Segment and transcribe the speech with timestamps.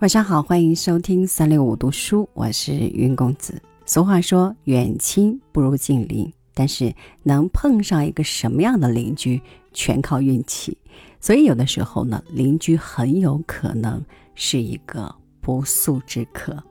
[0.00, 3.60] 晚上好，欢迎收听三六五读书，我是云公子。
[3.84, 6.94] 俗话说，远亲不如近邻，但是
[7.24, 9.42] 能碰上一个什么样的邻居，
[9.72, 10.78] 全靠运气。
[11.18, 14.00] 所以有的时候呢，邻居很有可能
[14.36, 16.62] 是一个不速之客。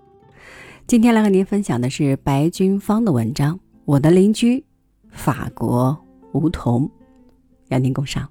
[0.87, 4.63] 今天来和您分享的是白军芳的文章《我的邻居
[5.09, 5.97] 法国
[6.31, 6.83] 梧桐》，
[7.67, 8.29] 邀您共赏。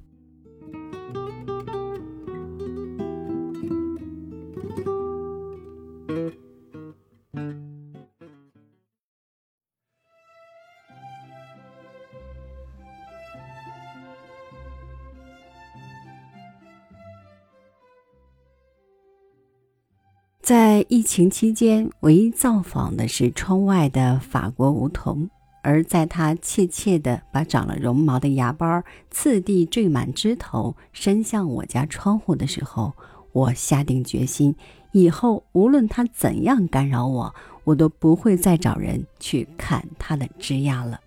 [20.47, 25.29] 在疫情期间，唯一造访的是窗外的法国梧桐。
[25.61, 32.93] 而在它怯怯地把长了绒毛的芽苞次第缀满枝头，伸向我家窗户的时候，
[33.33, 34.55] 我下定决心，
[34.93, 41.01] 以后无论它怎样干扰我，我都不会再找人去砍它的枝丫了。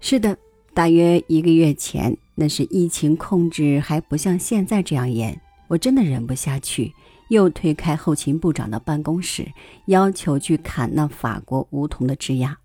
[0.00, 0.36] 是的，
[0.74, 6.92] 大约一个月前，那是疫情控制还不像现在这样严，我真的忍不下去。
[7.28, 9.52] 又推开后勤部长的办公室，
[9.86, 12.56] 要求去砍那法国梧桐的枝桠。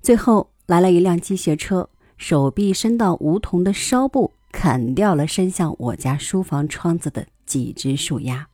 [0.00, 8.48] 最后来了一辆机械车，手臂伸到梧桐的梢部，砍掉了伸向我家书房窗子的几只树丫。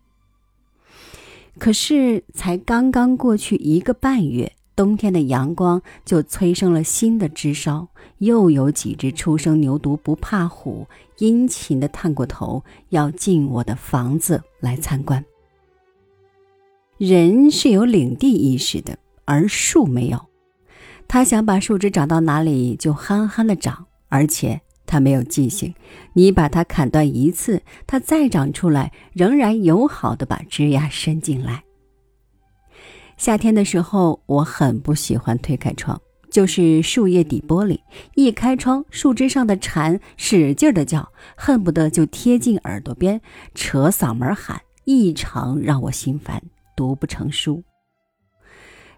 [1.58, 10.86] 可是才刚刚过去一个半月，冬天的阳光就催生了新的枝梢，又有几只初生牛犊不怕虎、
[11.18, 15.24] 殷勤的探过头，要进我的房子来参观。
[16.96, 20.26] 人是有领地意识的，而树没有。
[21.08, 25.74] 他想把树枝长到哪里就憨憨的长，而且它没有记性。
[26.12, 31.64] 你把它砍断一次，它再长出来，仍然友好的把枝丫伸进来。
[33.18, 37.76] 夏天的时候，我很不喜欢推开窗，就是树叶底玻璃，
[38.14, 41.06] 一开窗，树枝上的蝉使劲的叫，
[41.36, 43.20] 恨不得就贴近耳朵边，
[43.56, 46.40] 扯嗓门喊，异常让我心烦。
[46.76, 47.64] 读不成书。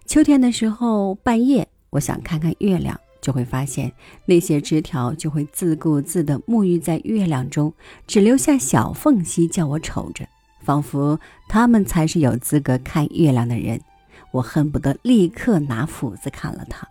[0.05, 3.91] 秋天的时候，半夜我想看看月亮，就会发现
[4.27, 7.73] 那些枝条就会自顾自地沐浴在月亮中，
[8.05, 10.27] 只留下小缝隙叫我瞅着，
[10.63, 13.81] 仿佛他们才是有资格看月亮的人。
[14.31, 16.87] 我恨不得立刻拿斧子砍了他。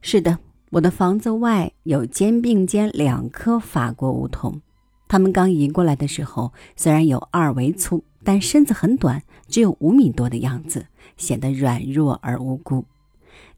[0.00, 0.38] 是的，
[0.70, 4.60] 我的房子外有肩并肩两棵法国梧桐，
[5.08, 8.04] 它们刚移过来的时候，虽然有二围粗。
[8.26, 10.86] 但身子很短，只有五米多的样子，
[11.18, 12.86] 显得软弱而无辜。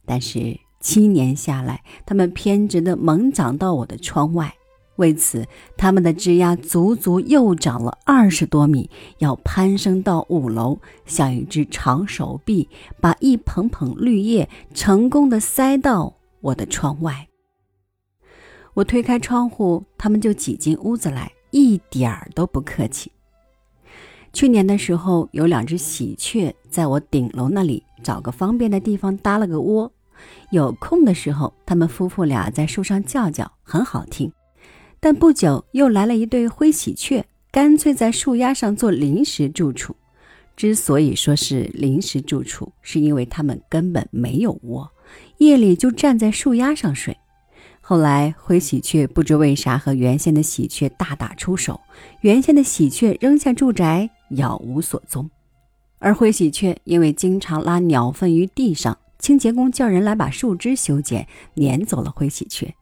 [0.04, 4.52] 但是七年下来，它们偏执地猛长到我的窗外，
[4.96, 5.46] 为此，
[5.76, 12.68] 它们的枝丫足足又长了二十多米，要攀升到五楼，像一只长手臂，
[13.00, 17.28] 把一捧捧绿叶成功地塞到我的窗外。
[18.74, 23.10] 我推开窗户，它们就挤进屋子来，一点儿都不客气。
[24.32, 29.90] 去年的时候，有两只喜鹊在我顶楼那里找个方便的地方搭了个窝。
[30.50, 34.30] 有空的时候，他们夫妇俩在树上叫叫，很好听。
[35.08, 39.94] 但不久又来了一对灰喜鹊，干脆在树丫上做临时住处。
[40.56, 44.90] 之所以说是临时住处，是因为他们根本没有窝，
[45.38, 47.16] 夜里就站在树丫上睡。
[47.80, 51.80] 后来灰喜鹊不知为啥和原先的喜鹊大打出手，
[52.22, 54.10] 原先的喜鹊扔下住宅。
[54.30, 55.30] 杳无所踪，
[56.00, 62.74] 而灰喜鹊因为经常拉鸟粪于地上，清洁工叫人来把树枝修剪，撵走了灰喜鹊。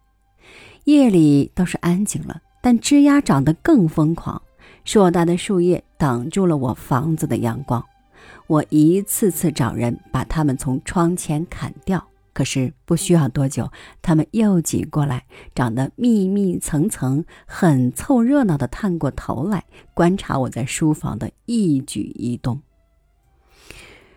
[0.84, 4.41] 夜里倒是安静了，但枝丫长得更疯狂，
[4.84, 7.84] 硕大的树叶挡住了我房子的阳光。
[8.47, 12.06] 我一次次找人把它们从窗前砍掉。
[12.35, 13.70] 可是不需要多久，
[14.03, 15.25] 它们又挤过来，
[15.55, 19.64] 长得密密层层，很凑热闹的探过头来
[19.94, 22.61] 观察我在书房的一举一动。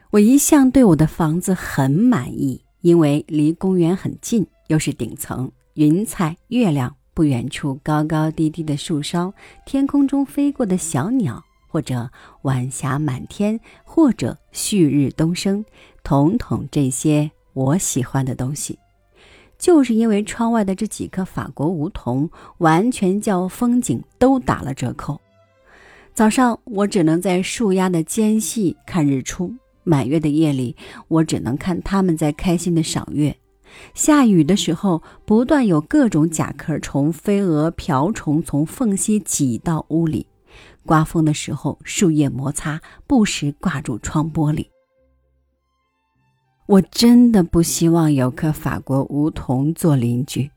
[0.09, 9.31] 我一向对我的房子很满意，因为离公园很近，又是顶层，云彩、月亮，不远处高高低低的树梢，
[9.63, 12.09] 天空中飞过的小鸟，或者
[12.41, 15.63] 晚霞满天，或者旭日东升，
[16.03, 17.29] 统统这些。
[17.53, 18.79] 我喜欢的东西，
[19.59, 22.27] 就是因为窗外的这几棵法国梧桐，
[22.57, 25.21] 完全叫风景都打了折扣。
[26.12, 29.53] 早上我只能在树丫的间隙看日出，
[29.83, 30.75] 满月的夜里
[31.07, 33.38] 我只能看它们在开心的赏月。
[33.94, 40.27] 下雨的时候，不断有各种甲壳虫、飞蛾、瓢虫从缝隙挤到屋里。
[40.85, 44.68] 刮风的时候树叶摩擦，不时挂住窗玻璃。
[46.65, 50.50] 我真的不希望有棵法国梧桐做邻居。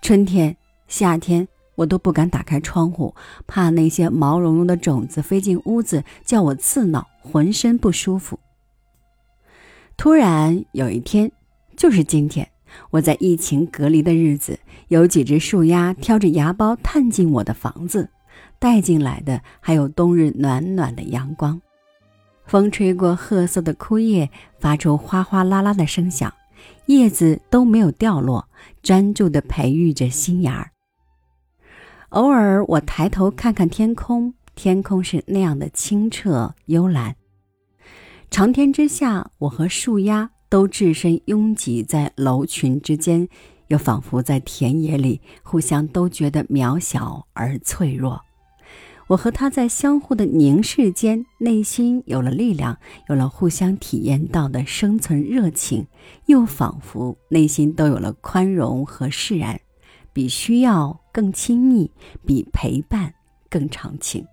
[0.00, 0.56] 春天、
[0.88, 1.46] 夏天，
[1.76, 3.14] 我都不敢打开窗户，
[3.46, 8.38] 怕那些毛茸茸的种子飞进屋子，叫我刺挠，浑身不舒服。
[9.96, 11.30] 突然有一天，
[11.76, 12.48] 就是今天，
[12.90, 14.58] 我在疫情隔离的日子，
[14.88, 18.10] 有几只树鸭挑着芽苞探进我的房子，
[18.58, 21.60] 带进来的还有冬日暖暖的阳光。
[22.46, 26.32] 风吹过褐色的枯叶，发出哗哗啦啦的声响，
[26.86, 28.48] 叶子都没有掉落，
[28.82, 30.70] 专注地培育着新芽儿。
[32.10, 37.16] 偶尔，我抬头看看天空，天空是那样的清澈幽蓝。
[38.30, 43.26] 长天之下，我和树丫都置身拥挤在楼群之间，
[43.68, 48.20] 又仿佛在田野里，互相都觉得渺小而脆弱。
[49.06, 52.76] 我和他在相互的凝视间，内心有了力量，
[53.08, 55.86] 有了互相体验到的生存热情，
[56.26, 59.58] 又仿佛内心都有了宽容和释然，
[60.12, 61.90] 比需要更亲密，
[62.26, 63.14] 比陪伴
[63.48, 64.26] 更长情。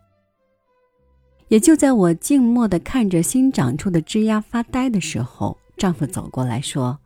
[1.47, 6.99] 也就在我静默地看着新长出的枝丫发呆的时候，丈夫走过来说：“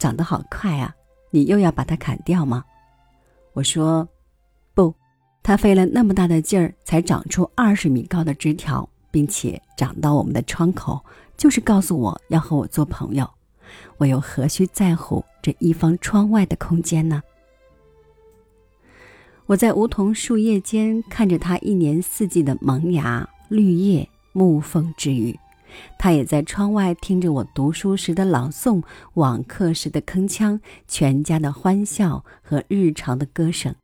[0.00, 0.94] 长得好快啊，
[1.30, 2.64] 你又要把它砍掉吗？”
[3.52, 4.08] 我说
[4.74, 4.92] ：“不。”
[5.44, 11.04] 它费了那么大的劲儿，才长出二十米高的枝条，并且长到我们的窗口，
[11.36, 13.28] 就是告诉我要和我做朋友。
[13.98, 17.22] 我又何须在乎这一方窗外的空间呢？
[19.44, 25.38] 我在梧桐树叶间看着它一年四季的萌芽、绿叶、沐风之余，
[25.98, 28.82] 他也在窗外听着我读书时的朗诵、
[29.14, 33.74] 网课时的铿锵、全家的欢笑和日常的歌声。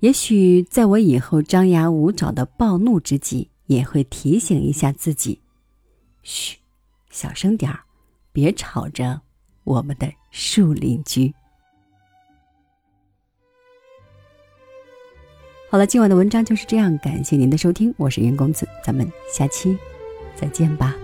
[0.00, 5.40] 也许在我以后张牙舞爪的暴怒之际，也会提醒一下自己
[6.22, 6.58] ：“嘘，
[7.10, 7.80] 小声点儿，
[8.32, 9.22] 别吵着
[9.64, 11.34] 我们的树邻居。”
[15.70, 19.76] 好了，今晚的文章就是这样，感谢您的收听，我是云公子，咱们下期
[20.40, 20.94] 再见吧。